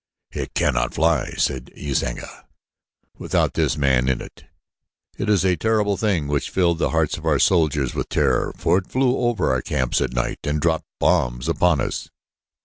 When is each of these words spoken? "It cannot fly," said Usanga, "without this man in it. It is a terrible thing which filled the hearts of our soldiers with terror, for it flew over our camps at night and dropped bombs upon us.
"It 0.31 0.55
cannot 0.55 0.95
fly," 0.95 1.35
said 1.37 1.71
Usanga, 1.77 2.47
"without 3.19 3.53
this 3.53 3.77
man 3.77 4.09
in 4.09 4.19
it. 4.19 4.45
It 5.19 5.29
is 5.29 5.45
a 5.45 5.55
terrible 5.55 5.95
thing 5.95 6.27
which 6.27 6.49
filled 6.49 6.79
the 6.79 6.89
hearts 6.89 7.17
of 7.19 7.25
our 7.27 7.37
soldiers 7.37 7.93
with 7.93 8.09
terror, 8.09 8.51
for 8.57 8.79
it 8.79 8.87
flew 8.89 9.15
over 9.17 9.51
our 9.51 9.61
camps 9.61 10.01
at 10.01 10.13
night 10.13 10.39
and 10.43 10.59
dropped 10.59 10.87
bombs 10.99 11.47
upon 11.47 11.81
us. 11.81 12.09